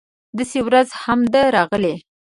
داسې 0.37 0.59
ورځ 0.67 0.87
هم 1.01 1.19
ده 1.33 1.41
راغلې 1.55 1.95